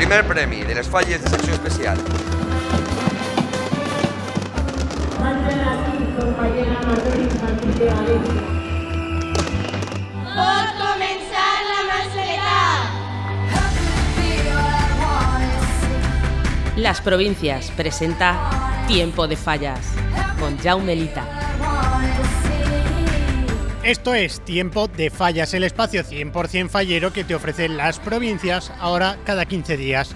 primer 0.00 0.24
premi 0.26 0.62
de 0.64 0.74
les 0.74 0.88
falles 0.88 1.20
de 1.20 1.28
secció 1.28 1.52
especial. 1.52 1.98
Pot 10.38 10.70
començar 10.80 11.50
la 11.68 11.82
macetat. 11.90 12.88
Las 16.76 17.02
Provincias 17.02 17.70
presenta 17.76 18.32
Tiempo 18.88 19.28
de 19.28 19.36
Fallas 19.36 19.92
con 20.38 20.56
Jaume 20.64 20.96
Lita. 20.96 21.49
Esto 23.90 24.14
es 24.14 24.40
Tiempo 24.44 24.86
de 24.86 25.10
Fallas, 25.10 25.52
el 25.52 25.64
espacio 25.64 26.04
100% 26.04 26.68
fallero 26.68 27.12
que 27.12 27.24
te 27.24 27.34
ofrecen 27.34 27.76
las 27.76 27.98
provincias 27.98 28.70
ahora 28.78 29.18
cada 29.24 29.46
15 29.46 29.76
días. 29.76 30.14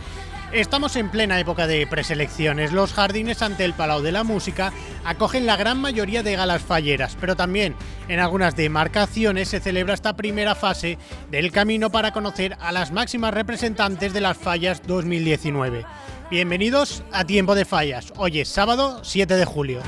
Estamos 0.52 0.94
en 0.94 1.10
plena 1.10 1.40
época 1.40 1.66
de 1.66 1.84
preselecciones. 1.88 2.70
Los 2.70 2.92
jardines 2.92 3.42
ante 3.42 3.64
el 3.64 3.74
Palau 3.74 4.00
de 4.00 4.12
la 4.12 4.22
Música 4.22 4.72
acogen 5.04 5.44
la 5.44 5.56
gran 5.56 5.80
mayoría 5.80 6.22
de 6.22 6.36
galas 6.36 6.62
falleras, 6.62 7.16
pero 7.20 7.34
también 7.34 7.74
en 8.06 8.20
algunas 8.20 8.54
demarcaciones 8.54 9.48
se 9.48 9.58
celebra 9.58 9.94
esta 9.94 10.14
primera 10.14 10.54
fase 10.54 10.96
del 11.32 11.50
camino 11.50 11.90
para 11.90 12.12
conocer 12.12 12.56
a 12.60 12.70
las 12.70 12.92
máximas 12.92 13.34
representantes 13.34 14.12
de 14.12 14.20
las 14.20 14.38
fallas 14.38 14.82
2019. 14.86 15.84
Bienvenidos 16.30 17.02
a 17.10 17.24
Tiempo 17.24 17.56
de 17.56 17.64
Fallas. 17.64 18.12
Hoy 18.18 18.38
es 18.38 18.48
sábado 18.48 19.00
7 19.02 19.34
de 19.34 19.44
julio. 19.44 19.82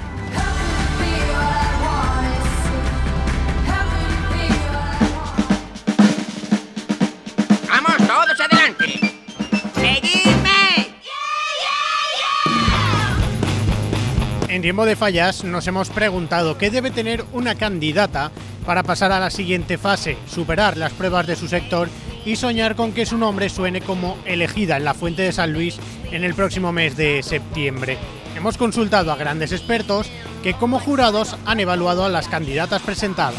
En 14.57 14.63
tiempo 14.63 14.87
de 14.87 14.97
fallas 14.97 15.45
nos 15.45 15.67
hemos 15.67 15.91
preguntado 15.91 16.57
qué 16.57 16.71
debe 16.71 16.91
tener 16.91 17.27
una 17.35 17.57
candidata 17.57 18.33
para 18.65 18.85
pasar 18.85 19.13
a 19.13 19.21
la 19.21 19.29
siguiente 19.29 19.77
fase, 19.77 20.17
superar 20.27 20.79
las 20.79 20.95
pruebas 20.95 21.27
de 21.27 21.37
su 21.37 21.47
sector 21.47 21.91
y 22.25 22.37
soñar 22.37 22.75
con 22.75 22.93
que 22.93 23.05
su 23.05 23.19
nombre 23.19 23.51
suene 23.51 23.83
como 23.83 24.17
elegida 24.25 24.79
en 24.79 24.85
la 24.85 24.95
Fuente 24.95 25.21
de 25.21 25.33
San 25.33 25.53
Luis 25.53 25.77
en 26.11 26.25
el 26.25 26.33
próximo 26.33 26.73
mes 26.73 26.97
de 26.97 27.23
septiembre. 27.23 27.99
Hemos 28.35 28.57
consultado 28.57 29.13
a 29.13 29.17
grandes 29.17 29.53
expertos 29.53 30.11
que 30.43 30.55
como 30.55 30.81
jurados 30.81 31.37
han 31.45 31.61
evaluado 31.61 32.07
a 32.07 32.09
las 32.09 32.27
candidatas 32.27 32.81
presentadas. 32.81 33.35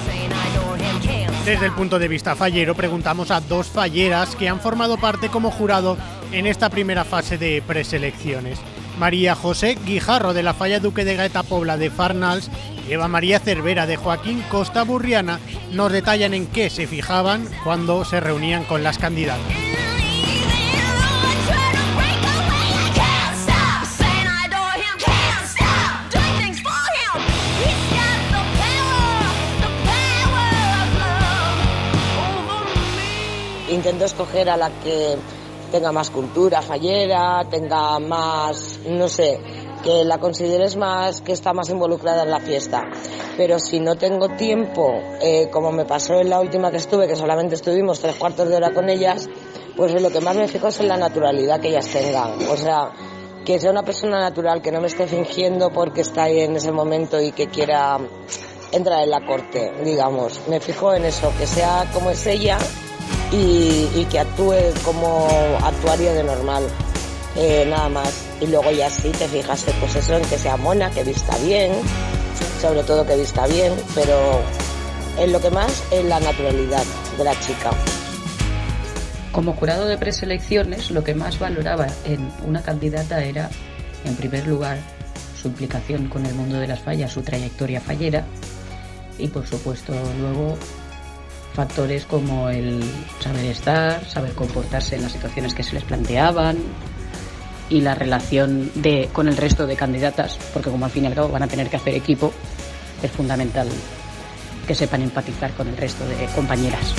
Desde 1.46 1.66
el 1.66 1.72
punto 1.72 1.98
de 1.98 2.10
vista 2.10 2.36
fallero, 2.36 2.76
preguntamos 2.76 3.32
a 3.32 3.42
dos 3.42 3.70
falleras 3.70 4.36
que 4.36 4.50
han 4.50 4.60
formado 4.60 5.00
parte 5.00 5.30
como 5.30 5.50
jurado 5.50 5.98
en 6.32 6.46
esta 6.46 6.70
primera 6.70 7.06
fase 7.06 7.40
de 7.40 7.64
preselecciones. 7.66 8.60
María 8.98 9.36
José 9.36 9.78
Guijarro 9.86 10.34
de 10.34 10.44
la 10.44 10.54
Falla 10.54 10.80
Duque 10.80 11.06
de 11.06 11.16
Gaeta 11.16 11.44
Pobla 11.44 11.78
de 11.78 11.90
Farnals 11.90 12.50
y 12.88 12.94
Eva 12.94 13.08
María 13.08 13.40
Cervera 13.40 13.86
de 13.86 13.96
Joaquín 13.96 14.44
Costa 14.50 14.84
Burriana 14.84 15.40
nos 15.72 15.92
detallan 15.92 16.34
en 16.34 16.48
qué 16.48 16.70
se 16.70 16.88
fijaban 16.88 17.48
cuando 17.64 18.04
se 18.06 18.20
reunían 18.20 18.64
con 18.64 18.84
las 18.84 18.98
candidatas. 18.98 19.68
intento 33.70 34.06
escoger 34.06 34.50
a 34.50 34.58
la 34.58 34.70
que 34.82 35.18
tenga 35.72 35.92
más 35.92 36.10
cultura 36.10 36.62
fallera, 36.62 37.46
tenga 37.50 38.00
más, 38.00 38.80
no 38.88 39.08
sé, 39.08 39.40
que 39.84 40.04
la 40.04 40.20
consideres 40.20 40.76
más, 40.76 41.22
que 41.22 41.32
está 41.32 41.54
más 41.54 41.70
involucrada 41.70 42.24
en 42.24 42.32
la 42.32 42.40
fiesta. 42.40 42.84
Pero 43.36 43.60
si 43.60 43.80
no 43.80 43.96
tengo 43.96 44.30
tiempo, 44.30 44.94
eh, 45.22 45.50
como 45.52 45.72
me 45.72 45.86
pasó 45.86 46.16
en 46.20 46.30
la 46.30 46.40
última 46.40 46.72
que 46.72 46.78
estuve, 46.78 47.08
que 47.08 47.16
solamente 47.16 47.56
estuvimos 47.56 48.00
tres 48.00 48.16
cuartos 48.16 48.50
de 48.50 48.56
hora 48.56 48.74
con 48.74 48.90
ellas, 48.90 49.30
pues 49.76 50.02
lo 50.02 50.10
que 50.10 50.22
más 50.22 50.36
me 50.36 50.48
fijo 50.48 50.68
es 50.68 50.80
en 50.80 50.88
la 50.88 50.98
naturalidad 50.98 51.60
que 51.60 51.70
ellas 51.70 51.88
tengan. 51.88 52.34
O 52.50 52.58
sea, 52.58 52.92
que 53.46 53.60
sea 53.60 53.72
una 53.72 53.84
persona 53.84 54.20
natural, 54.20 54.62
que 54.62 54.72
no 54.72 54.82
me 54.82 54.88
esté 54.88 55.08
fingiendo 55.08 55.72
porque 55.72 56.02
está 56.02 56.24
ahí 56.24 56.42
en 56.42 56.56
ese 56.56 56.72
momento 56.72 57.22
y 57.22 57.32
que 57.32 57.48
quiera 57.48 58.00
entrar 58.72 59.04
en 59.04 59.12
la 59.12 59.26
corte, 59.26 59.72
digamos. 59.84 60.42
Me 60.48 60.60
fijo 60.60 60.94
en 60.94 61.06
eso, 61.06 61.32
que 61.38 61.46
sea 61.46 61.86
como 61.94 62.10
es 62.10 62.26
ella 62.26 62.58
y, 63.32 64.06
que 64.06 64.20
actúe 64.20 64.56
como 64.84 65.28
actuaría 65.64 66.14
de 66.14 66.24
normal. 66.24 66.64
Eh, 67.36 67.66
nada 67.70 67.90
más. 67.90 68.26
Y 68.42 68.48
luego 68.48 68.72
ya 68.72 68.90
sí 68.90 69.12
te 69.12 69.28
fijas 69.28 69.66
pues 69.80 69.96
eso, 69.96 70.18
en 70.18 70.24
que 70.26 70.38
sea 70.38 70.58
mona, 70.58 70.90
que 70.90 71.04
vista 71.04 71.38
bien, 71.40 71.72
sobre 72.62 72.84
todo 72.84 73.06
que 73.06 73.16
vista 73.16 73.46
bien, 73.48 73.74
pero 73.94 74.42
en 75.20 75.32
lo 75.32 75.40
que 75.40 75.52
más 75.52 75.84
es 75.92 76.04
la 76.06 76.20
naturalidad 76.20 76.84
de 77.18 77.24
la 77.24 77.40
chica. 77.40 77.72
Como 79.32 79.54
jurado 79.54 79.86
de 79.86 79.98
preselecciones, 79.98 80.90
lo 80.90 81.04
que 81.04 81.14
más 81.14 81.38
valoraba 81.38 81.88
en 82.06 82.32
una 82.46 82.64
candidata 82.64 83.24
era, 83.24 83.50
en 84.04 84.16
primer 84.16 84.48
lugar, 84.48 84.80
su 85.40 85.50
implicación 85.50 86.08
con 86.08 86.26
el 86.26 86.34
mundo 86.34 86.58
de 86.58 86.68
las 86.68 86.80
fallas, 86.80 87.12
su 87.12 87.22
trayectoria 87.22 87.80
fallera 87.80 88.26
y, 89.20 89.28
por 89.28 89.46
supuesto, 89.46 89.94
luego 90.20 90.58
factores 91.58 92.06
como 92.06 92.50
el 92.50 92.84
saber 93.20 93.46
estar, 93.46 94.06
saber 94.06 94.34
comportarse 94.34 94.96
en 94.96 95.02
las 95.02 95.12
situaciones 95.12 95.56
que 95.56 95.64
se 95.64 95.74
les 95.74 95.84
planteaban 95.84 96.56
y 97.68 97.82
la 97.82 97.96
relación 97.96 98.70
de, 98.76 99.10
con 99.12 99.28
el 99.28 99.36
resto 99.36 99.66
de 99.66 99.76
candidatas, 99.76 100.38
porque 100.54 100.70
como 100.70 100.86
al 100.86 100.92
fin 100.92 101.06
y 101.06 101.08
al 101.08 101.16
cabo 101.16 101.30
van 101.30 101.42
a 101.42 101.48
tener 101.48 101.68
que 101.68 101.78
hacer 101.78 101.96
equipo, 101.96 102.32
es 103.02 103.10
fundamental 103.10 103.68
que 104.68 104.76
sepan 104.76 105.02
empatizar 105.02 105.52
con 105.54 105.68
el 105.68 105.76
resto 105.78 106.08
de 106.08 106.28
compañeras. 106.36 106.94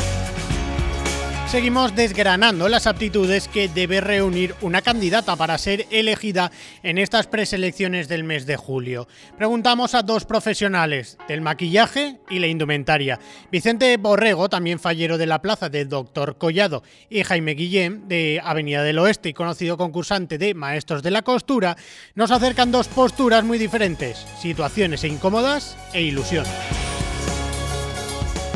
Seguimos 1.51 1.97
desgranando 1.97 2.69
las 2.69 2.87
aptitudes 2.87 3.49
que 3.49 3.69
debe 3.69 4.03
reunir 4.03 4.55
una 4.61 4.83
candidata 4.83 5.35
para 5.35 5.57
ser 5.57 5.87
elegida 5.91 6.53
en 6.83 6.99
estas 6.99 7.27
preselecciones 7.27 8.07
del 8.07 8.23
mes 8.23 8.45
de 8.45 8.59
julio. 8.59 9.09
Preguntamos 9.39 9.95
a 9.95 10.03
dos 10.03 10.27
profesionales 10.27 11.17
del 11.27 11.41
maquillaje 11.41 12.19
y 12.29 12.39
la 12.39 12.49
indumentaria. 12.49 13.19
Vicente 13.51 13.97
Borrego, 13.97 14.51
también 14.51 14.79
fallero 14.79 15.17
de 15.17 15.25
la 15.25 15.41
plaza 15.41 15.71
de 15.71 15.87
Doctor 15.87 16.37
Collado, 16.37 16.83
y 17.09 17.23
Jaime 17.23 17.55
Guillén, 17.55 18.09
de 18.09 18.43
Avenida 18.45 18.83
del 18.83 18.99
Oeste 18.99 19.31
y 19.31 19.35
conocido 19.35 19.79
concursante 19.79 20.37
de 20.37 20.53
Maestros 20.53 21.03
de 21.03 21.13
la 21.13 21.23
Costura, 21.23 21.79
nos 22.15 22.31
acercan 22.31 22.71
dos 22.71 22.89
posturas 22.89 23.43
muy 23.43 23.57
diferentes, 23.57 24.19
situaciones 24.39 25.03
incómodas 25.03 25.79
e 25.95 26.03
ilusión. 26.03 26.45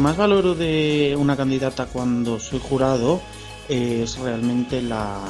Más 0.02 0.16
valoro 0.16 0.56
de 0.56 1.14
una 1.16 1.36
candidata 1.36 1.86
cuando 1.86 2.40
soy 2.40 2.58
jurado 2.58 3.20
es 3.68 4.18
realmente 4.18 4.82
la, 4.82 5.20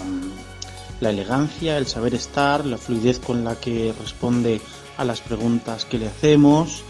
la 0.98 1.10
elegancia, 1.10 1.76
el 1.76 1.86
saber 1.86 2.14
estar, 2.14 2.64
la 2.64 2.78
fluidez 2.78 3.18
con 3.18 3.44
la 3.44 3.56
que 3.56 3.92
responde 4.00 4.62
a 4.96 5.04
las 5.04 5.20
preguntas 5.20 5.84
que 5.84 5.98
le 5.98 6.06
hacemos, 6.06 6.84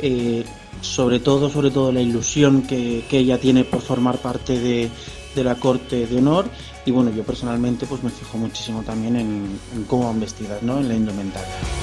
eh, 0.00 0.44
sobre 0.82 1.20
todo, 1.20 1.48
sobre 1.48 1.70
todo 1.70 1.90
la 1.90 2.02
ilusión 2.02 2.64
que, 2.64 3.06
que 3.08 3.20
ella 3.20 3.40
tiene 3.40 3.64
por 3.64 3.80
formar 3.80 4.18
parte 4.18 4.58
de, 4.60 4.90
de, 5.34 5.42
la 5.42 5.54
corte 5.54 6.06
de 6.06 6.18
honor 6.18 6.44
y 6.84 6.90
bueno, 6.90 7.10
yo 7.12 7.24
personalmente 7.24 7.86
pues 7.86 8.02
me 8.02 8.10
fijo 8.10 8.36
muchísimo 8.36 8.82
también 8.82 9.16
en, 9.16 9.58
en 9.74 9.84
cómo 9.84 10.04
van 10.04 10.20
vestidas, 10.20 10.62
¿no? 10.62 10.80
En 10.80 10.88
la 10.88 10.94
indumentaria. 10.94 11.81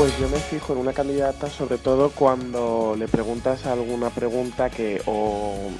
Pues 0.00 0.18
yo 0.18 0.30
me 0.30 0.38
fijo 0.38 0.72
en 0.72 0.78
una 0.78 0.94
candidata 0.94 1.50
sobre 1.50 1.76
todo 1.76 2.08
cuando 2.08 2.96
le 2.98 3.06
preguntas 3.06 3.66
alguna 3.66 4.08
pregunta 4.08 4.70
que 4.70 5.02
o, 5.04 5.70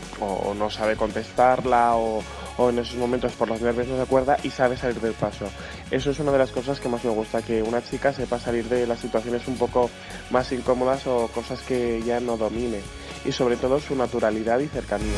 no 0.54 0.68
sabe 0.68 0.94
contestarla 0.94 1.96
o, 1.96 2.22
o, 2.58 2.68
en 2.68 2.80
esos 2.80 2.96
momentos 2.96 3.32
por 3.32 3.48
los 3.48 3.62
nervios 3.62 3.88
no 3.88 3.96
se 3.96 4.02
acuerda 4.02 4.36
y 4.42 4.50
sabe 4.50 4.76
salir 4.76 5.00
del 5.00 5.14
paso. 5.14 5.46
Eso 5.90 6.10
es 6.10 6.18
una 6.18 6.32
de 6.32 6.38
las 6.38 6.50
cosas 6.50 6.78
que 6.80 6.90
más 6.90 7.02
me 7.02 7.10
gusta, 7.12 7.40
que 7.40 7.62
una 7.62 7.82
chica 7.82 8.12
sepa 8.12 8.38
salir 8.38 8.68
de 8.68 8.86
las 8.86 9.00
situaciones 9.00 9.48
un 9.48 9.56
poco 9.56 9.88
más 10.30 10.52
incómodas 10.52 11.06
o 11.06 11.28
cosas 11.28 11.60
que 11.62 12.02
ya 12.02 12.20
no 12.20 12.36
domine. 12.36 12.82
Y 13.24 13.32
sobre 13.32 13.56
todo 13.56 13.80
su 13.80 13.96
naturalidad 13.96 14.58
y 14.58 14.68
cercanía. 14.68 15.16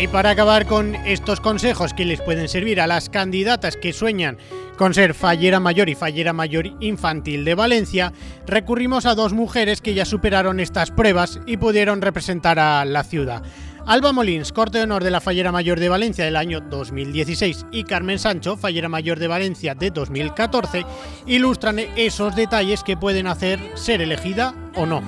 Y 0.00 0.06
para 0.06 0.30
acabar 0.30 0.66
con 0.66 0.94
estos 0.94 1.40
consejos 1.40 1.92
que 1.92 2.04
les 2.04 2.20
pueden 2.20 2.48
servir 2.48 2.80
a 2.80 2.86
las 2.86 3.10
candidatas 3.10 3.76
que 3.76 3.92
sueñan 3.92 4.38
con 4.76 4.94
ser 4.94 5.12
fallera 5.12 5.58
mayor 5.58 5.88
y 5.88 5.96
fallera 5.96 6.32
mayor 6.32 6.70
infantil 6.78 7.44
de 7.44 7.56
Valencia, 7.56 8.12
recurrimos 8.46 9.06
a 9.06 9.16
dos 9.16 9.32
mujeres 9.32 9.80
que 9.80 9.94
ya 9.94 10.04
superaron 10.04 10.60
estas 10.60 10.92
pruebas 10.92 11.40
y 11.46 11.56
pudieron 11.56 12.00
representar 12.00 12.60
a 12.60 12.84
la 12.84 13.02
ciudad. 13.02 13.42
Alba 13.86 14.12
Molins, 14.12 14.52
corte 14.52 14.78
de 14.78 14.84
honor 14.84 15.02
de 15.02 15.10
la 15.10 15.20
Fallera 15.20 15.50
Mayor 15.50 15.80
de 15.80 15.88
Valencia 15.88 16.24
del 16.24 16.36
año 16.36 16.60
2016, 16.60 17.66
y 17.72 17.82
Carmen 17.82 18.20
Sancho, 18.20 18.56
Fallera 18.56 18.88
Mayor 18.88 19.18
de 19.18 19.26
Valencia 19.26 19.74
de 19.74 19.90
2014, 19.90 20.84
ilustran 21.26 21.80
esos 21.96 22.36
detalles 22.36 22.84
que 22.84 22.96
pueden 22.96 23.26
hacer 23.26 23.58
ser 23.74 24.00
elegida 24.00 24.54
o 24.76 24.86
no. 24.86 25.02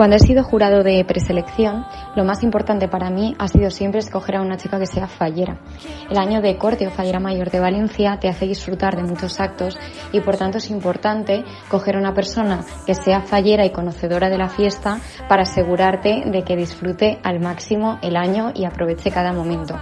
Cuando 0.00 0.16
he 0.16 0.20
sido 0.20 0.42
jurado 0.42 0.82
de 0.82 1.04
preselección, 1.04 1.84
lo 2.16 2.24
más 2.24 2.42
importante 2.42 2.88
para 2.88 3.10
mí 3.10 3.36
ha 3.38 3.48
sido 3.48 3.70
siempre 3.70 4.00
escoger 4.00 4.36
a 4.36 4.40
una 4.40 4.56
chica 4.56 4.78
que 4.78 4.86
sea 4.86 5.06
fallera. 5.06 5.60
El 6.08 6.16
año 6.16 6.40
de 6.40 6.56
corte 6.56 6.86
o 6.86 6.90
fallera 6.90 7.20
mayor 7.20 7.50
de 7.50 7.60
Valencia 7.60 8.16
te 8.18 8.26
hace 8.26 8.46
disfrutar 8.46 8.96
de 8.96 9.02
muchos 9.02 9.38
actos 9.40 9.78
y 10.10 10.20
por 10.20 10.38
tanto 10.38 10.56
es 10.56 10.70
importante 10.70 11.44
coger 11.68 11.96
a 11.96 11.98
una 11.98 12.14
persona 12.14 12.64
que 12.86 12.94
sea 12.94 13.20
fallera 13.20 13.66
y 13.66 13.72
conocedora 13.72 14.30
de 14.30 14.38
la 14.38 14.48
fiesta 14.48 15.00
para 15.28 15.42
asegurarte 15.42 16.22
de 16.24 16.44
que 16.44 16.56
disfrute 16.56 17.18
al 17.22 17.38
máximo 17.40 17.98
el 18.00 18.16
año 18.16 18.52
y 18.54 18.64
aproveche 18.64 19.10
cada 19.10 19.34
momento. 19.34 19.74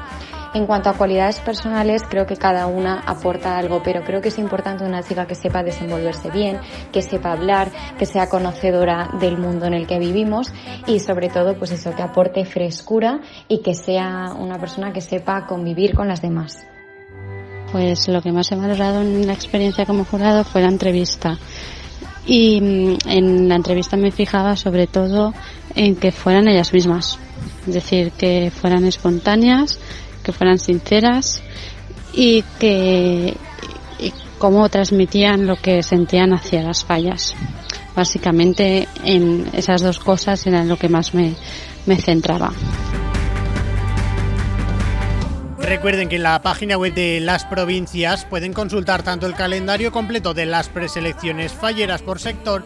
En 0.54 0.66
cuanto 0.66 0.88
a 0.88 0.94
cualidades 0.94 1.40
personales, 1.40 2.02
creo 2.08 2.26
que 2.26 2.36
cada 2.36 2.66
una 2.66 3.00
aporta 3.00 3.58
algo, 3.58 3.82
pero 3.82 4.02
creo 4.02 4.22
que 4.22 4.28
es 4.28 4.38
importante 4.38 4.84
una 4.84 5.02
chica 5.02 5.26
que 5.26 5.34
sepa 5.34 5.62
desenvolverse 5.62 6.30
bien, 6.30 6.58
que 6.90 7.02
sepa 7.02 7.32
hablar, 7.32 7.70
que 7.98 8.06
sea 8.06 8.28
conocedora 8.28 9.10
del 9.20 9.36
mundo 9.36 9.66
en 9.66 9.74
el 9.74 9.86
que 9.86 9.98
vivimos 9.98 10.52
y 10.86 11.00
sobre 11.00 11.28
todo, 11.28 11.56
pues 11.58 11.72
eso, 11.72 11.94
que 11.94 12.02
aporte 12.02 12.46
frescura 12.46 13.20
y 13.46 13.60
que 13.62 13.74
sea 13.74 14.32
una 14.38 14.58
persona 14.58 14.92
que 14.92 15.02
sepa 15.02 15.46
convivir 15.46 15.94
con 15.94 16.08
las 16.08 16.22
demás. 16.22 16.66
Pues 17.70 18.08
lo 18.08 18.22
que 18.22 18.32
más 18.32 18.50
he 18.50 18.56
valorado 18.56 19.02
en 19.02 19.26
la 19.26 19.34
experiencia 19.34 19.84
como 19.84 20.04
jurado 20.04 20.44
fue 20.44 20.62
la 20.62 20.68
entrevista. 20.68 21.36
Y 22.24 22.60
mm, 22.60 22.98
en 23.06 23.48
la 23.48 23.56
entrevista 23.56 23.96
me 23.98 24.10
fijaba 24.10 24.56
sobre 24.56 24.86
todo 24.86 25.34
en 25.74 25.96
que 25.96 26.10
fueran 26.10 26.48
ellas 26.48 26.72
mismas, 26.72 27.18
es 27.66 27.74
decir, 27.74 28.12
que 28.12 28.50
fueran 28.50 28.86
espontáneas, 28.86 29.78
que 30.28 30.32
fueran 30.32 30.58
sinceras 30.58 31.40
y 32.12 32.42
que 32.60 33.34
y 33.98 34.12
cómo 34.36 34.68
transmitían 34.68 35.46
lo 35.46 35.56
que 35.56 35.82
sentían 35.82 36.34
hacia 36.34 36.62
las 36.62 36.84
fallas. 36.84 37.34
Básicamente 37.96 38.86
en 39.04 39.48
esas 39.54 39.80
dos 39.80 39.98
cosas 39.98 40.46
era 40.46 40.64
lo 40.64 40.76
que 40.76 40.90
más 40.90 41.14
me, 41.14 41.34
me 41.86 41.96
centraba. 41.96 42.52
Recuerden 45.60 46.10
que 46.10 46.16
en 46.16 46.24
la 46.24 46.42
página 46.42 46.76
web 46.76 46.92
de 46.92 47.20
las 47.20 47.46
provincias 47.46 48.26
pueden 48.26 48.52
consultar 48.52 49.02
tanto 49.02 49.26
el 49.26 49.34
calendario 49.34 49.92
completo 49.92 50.34
de 50.34 50.44
las 50.44 50.68
preselecciones 50.68 51.52
falleras 51.52 52.02
por 52.02 52.20
sector 52.20 52.64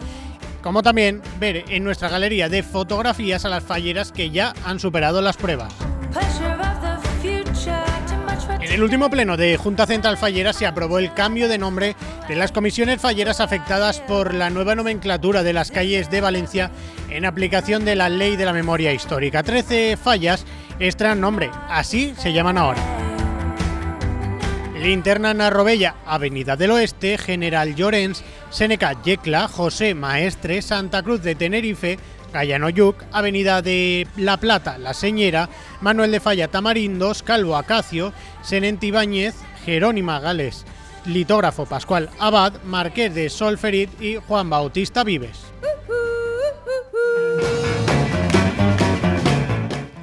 como 0.61 0.81
también 0.81 1.21
ver 1.39 1.63
en 1.69 1.83
nuestra 1.85 2.09
galería 2.09 2.49
de 2.49 2.61
fotografías 2.61 3.45
a 3.45 3.49
las 3.49 3.63
falleras 3.63 4.11
que 4.11 4.31
ya 4.31 4.53
han 4.65 4.79
superado 4.79 5.21
las 5.21 5.37
pruebas. 5.37 5.92
En 8.73 8.77
el 8.77 8.85
último 8.85 9.07
pleno 9.07 9.37
de 9.37 9.55
Junta 9.55 9.85
Central 9.85 10.17
Fallera 10.17 10.51
se 10.51 10.65
aprobó 10.65 10.97
el 10.97 11.13
cambio 11.13 11.47
de 11.47 11.59
nombre 11.59 11.95
de 12.27 12.35
las 12.35 12.51
comisiones 12.51 12.99
falleras 12.99 13.39
afectadas 13.39 13.99
por 13.99 14.33
la 14.33 14.49
nueva 14.49 14.73
nomenclatura 14.73 15.43
de 15.43 15.53
las 15.53 15.69
calles 15.69 16.09
de 16.09 16.21
Valencia 16.21 16.71
en 17.11 17.23
aplicación 17.25 17.85
de 17.85 17.95
la 17.95 18.09
Ley 18.09 18.35
de 18.35 18.45
la 18.45 18.51
Memoria 18.51 18.91
Histórica. 18.91 19.43
Trece 19.43 19.95
fallas 19.95 20.47
extraen 20.79 21.21
nombre, 21.21 21.51
así 21.69 22.15
se 22.17 22.33
llaman 22.33 22.57
ahora. 22.57 22.81
Linterna 24.81 25.35
Narrobella, 25.35 25.97
Avenida 26.07 26.55
del 26.55 26.71
Oeste, 26.71 27.19
General 27.19 27.75
Llorens, 27.75 28.23
Seneca 28.49 28.99
Yecla, 29.03 29.49
José 29.49 29.93
Maestre, 29.93 30.63
Santa 30.63 31.03
Cruz 31.03 31.21
de 31.21 31.35
Tenerife, 31.35 31.99
Cayano 32.33 32.69
Yuc, 32.69 33.03
Avenida 33.13 33.61
de 33.61 34.07
La 34.17 34.37
Plata, 34.37 34.77
La 34.77 34.93
Señera, 34.93 35.47
Manuel 35.79 36.11
de 36.11 36.19
Falla 36.19 36.49
Tamarindos, 36.49 37.23
Calvo 37.23 37.55
Acacio, 37.55 38.11
Senente 38.41 38.87
Ibáñez, 38.87 39.35
Jerónima 39.63 40.19
Gales, 40.19 40.65
Litógrafo 41.05 41.65
Pascual 41.65 42.09
Abad, 42.19 42.53
Marqués 42.65 43.13
de 43.13 43.29
Solferit 43.29 43.89
y 44.01 44.15
Juan 44.15 44.49
Bautista 44.49 45.03
Vives. 45.03 45.53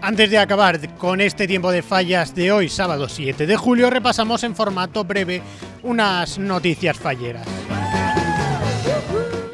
Antes 0.01 0.31
de 0.31 0.39
acabar 0.39 0.95
con 0.97 1.21
este 1.21 1.47
tiempo 1.47 1.71
de 1.71 1.83
fallas 1.83 2.35
de 2.35 2.51
hoy, 2.51 2.69
sábado 2.69 3.09
7 3.09 3.47
de 3.47 3.57
julio, 3.57 3.91
repasamos 3.91 4.43
en 4.45 4.57
formato 4.57 5.05
breve 5.05 5.43
unas 5.83 6.39
noticias 6.39 6.97
falleras. 6.97 7.47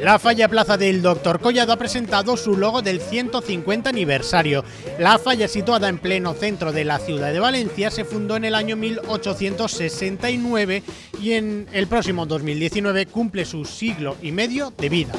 La 0.06 0.18
falla 0.20 0.46
Plaza 0.46 0.76
del 0.76 1.02
Doctor 1.02 1.40
Collado 1.40 1.72
ha 1.72 1.76
presentado 1.76 2.36
su 2.36 2.56
logo 2.56 2.80
del 2.80 3.00
150 3.00 3.90
aniversario. 3.90 4.64
La 5.00 5.18
falla 5.18 5.48
situada 5.48 5.88
en 5.88 5.98
pleno 5.98 6.32
centro 6.32 6.70
de 6.70 6.84
la 6.84 7.00
ciudad 7.00 7.32
de 7.32 7.40
Valencia 7.40 7.90
se 7.90 8.04
fundó 8.04 8.36
en 8.36 8.44
el 8.44 8.54
año 8.54 8.76
1869 8.76 10.84
y 11.20 11.32
en 11.32 11.66
el 11.72 11.88
próximo 11.88 12.24
2019 12.24 13.06
cumple 13.06 13.44
su 13.44 13.64
siglo 13.64 14.16
y 14.22 14.30
medio 14.30 14.72
de 14.78 14.88
vida. 14.88 15.12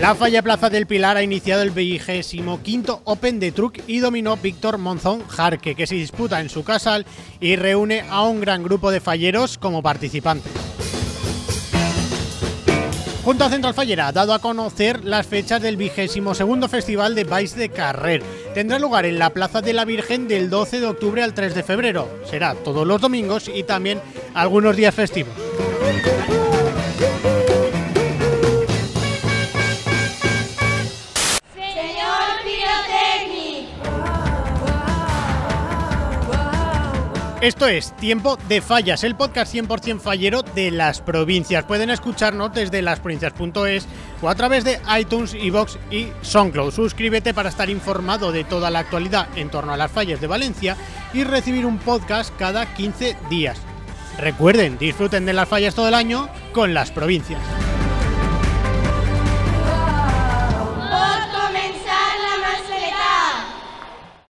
La 0.00 0.14
Falla 0.14 0.40
Plaza 0.40 0.70
del 0.70 0.86
Pilar 0.86 1.18
ha 1.18 1.22
iniciado 1.22 1.60
el 1.60 1.72
25 1.72 3.02
Open 3.04 3.38
de 3.38 3.52
Truck 3.52 3.78
y 3.86 3.98
dominó 3.98 4.38
Víctor 4.38 4.78
Monzón 4.78 5.28
Jarque, 5.28 5.74
que 5.74 5.86
se 5.86 5.96
disputa 5.96 6.40
en 6.40 6.48
su 6.48 6.64
casal 6.64 7.04
y 7.40 7.56
reúne 7.56 8.06
a 8.08 8.22
un 8.22 8.40
gran 8.40 8.62
grupo 8.62 8.90
de 8.90 9.00
falleros 9.00 9.58
como 9.58 9.82
participantes. 9.82 10.75
Junta 13.26 13.50
Central 13.50 13.74
Fallera 13.74 14.06
ha 14.06 14.12
dado 14.12 14.32
a 14.32 14.38
conocer 14.38 15.04
las 15.04 15.26
fechas 15.26 15.60
del 15.60 15.76
vigésimo 15.76 16.32
segundo 16.32 16.68
Festival 16.68 17.16
de 17.16 17.24
Vais 17.24 17.56
de 17.56 17.70
Carrer. 17.70 18.22
Tendrá 18.54 18.78
lugar 18.78 19.04
en 19.04 19.18
la 19.18 19.30
Plaza 19.30 19.60
de 19.60 19.72
la 19.72 19.84
Virgen 19.84 20.28
del 20.28 20.48
12 20.48 20.78
de 20.78 20.86
octubre 20.86 21.24
al 21.24 21.34
3 21.34 21.52
de 21.52 21.64
febrero. 21.64 22.08
Será 22.30 22.54
todos 22.54 22.86
los 22.86 23.00
domingos 23.00 23.50
y 23.52 23.64
también 23.64 24.00
algunos 24.32 24.76
días 24.76 24.94
festivos. 24.94 25.34
Esto 37.46 37.68
es 37.68 37.94
Tiempo 37.94 38.36
de 38.48 38.60
Fallas, 38.60 39.04
el 39.04 39.14
podcast 39.14 39.54
100% 39.54 40.00
fallero 40.00 40.42
de 40.42 40.72
las 40.72 41.00
provincias. 41.00 41.62
Pueden 41.62 41.90
escucharnos 41.90 42.52
desde 42.52 42.82
lasprovincias.es 42.82 43.86
o 44.20 44.28
a 44.28 44.34
través 44.34 44.64
de 44.64 44.80
iTunes, 44.98 45.32
iVoox 45.32 45.76
y 45.92 46.08
SoundCloud. 46.22 46.72
Suscríbete 46.72 47.34
para 47.34 47.50
estar 47.50 47.70
informado 47.70 48.32
de 48.32 48.42
toda 48.42 48.68
la 48.68 48.80
actualidad 48.80 49.28
en 49.36 49.48
torno 49.48 49.72
a 49.72 49.76
las 49.76 49.92
fallas 49.92 50.20
de 50.20 50.26
Valencia 50.26 50.76
y 51.14 51.22
recibir 51.22 51.66
un 51.66 51.78
podcast 51.78 52.36
cada 52.36 52.74
15 52.74 53.16
días. 53.30 53.60
Recuerden, 54.18 54.76
disfruten 54.76 55.24
de 55.24 55.32
las 55.32 55.48
fallas 55.48 55.76
todo 55.76 55.86
el 55.86 55.94
año 55.94 56.28
con 56.52 56.74
las 56.74 56.90
provincias. 56.90 57.40